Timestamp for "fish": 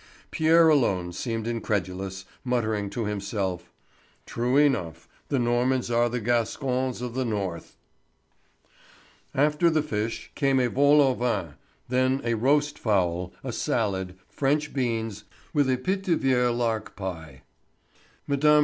9.83-10.31